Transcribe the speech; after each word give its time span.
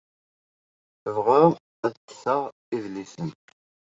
Tebɣa 1.03 1.41
ad 1.85 1.91
d-tseɣ 1.95 2.41
idlisen. 2.75 3.29